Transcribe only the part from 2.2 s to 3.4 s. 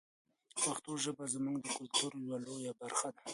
یوه لویه برخه ده.